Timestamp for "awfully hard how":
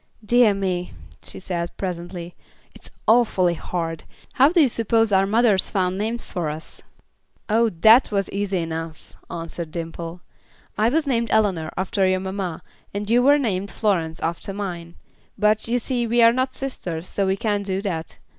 3.07-4.49